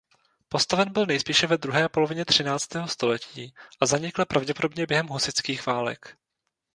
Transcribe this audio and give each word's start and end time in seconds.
Postaven 0.49 0.93
byl 0.93 1.05
nejspíše 1.05 1.47
ve 1.47 1.57
druhé 1.57 1.89
polovině 1.89 2.25
třináctého 2.25 2.87
století 2.87 3.53
a 3.81 3.85
zanikl 3.85 4.25
pravděpodobně 4.25 4.85
během 4.87 5.07
husitských 5.07 5.65
válek. 5.65 6.17